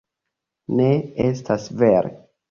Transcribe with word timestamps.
Ne, 0.79 0.87
estas 1.25 1.67
vere 1.83 2.15